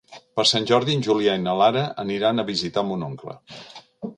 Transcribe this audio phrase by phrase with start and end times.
[0.37, 3.37] Per Sant Jordi en Julià i na Lara aniran a visitar mon oncle.